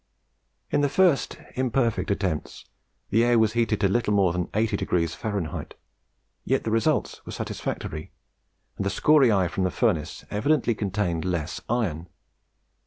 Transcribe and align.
In 0.71 0.81
the 0.81 0.89
first 0.89 1.37
imperfect 1.53 2.09
attempts 2.09 2.65
the 3.11 3.23
air 3.23 3.37
was 3.37 3.53
heated 3.53 3.81
to 3.81 3.87
little 3.87 4.15
more 4.15 4.33
than 4.33 4.49
80 4.55 4.75
degrees 4.77 5.13
Fahrenheit, 5.13 5.75
yet 6.43 6.63
the 6.63 6.71
results 6.71 7.23
were 7.23 7.31
satisfactory, 7.31 8.11
and 8.77 8.85
the 8.87 8.89
scoriae 8.89 9.47
from 9.47 9.63
the 9.63 9.69
furnace 9.69 10.25
evidently 10.31 10.73
contained 10.73 11.23
less 11.23 11.61
iron. 11.69 12.07